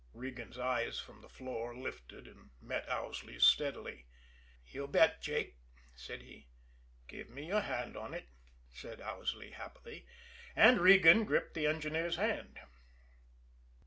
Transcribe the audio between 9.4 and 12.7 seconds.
happily. And Regan gripped the engineer's hand.